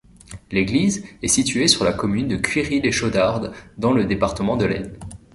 [0.51, 4.95] L'église est située sur la commune de Cuiry-lès-Chaudardes, dans le département de l'Aisne.